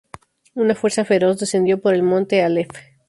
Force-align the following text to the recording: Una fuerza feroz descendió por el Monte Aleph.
Una 0.55 0.73
fuerza 0.73 1.05
feroz 1.05 1.37
descendió 1.37 1.79
por 1.79 1.93
el 1.93 2.01
Monte 2.01 2.41
Aleph. 2.41 2.73